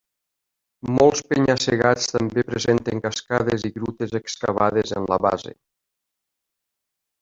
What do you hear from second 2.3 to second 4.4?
presenten cascades i grutes